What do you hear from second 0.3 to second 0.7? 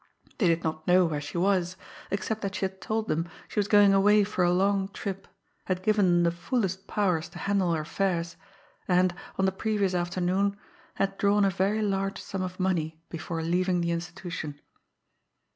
They did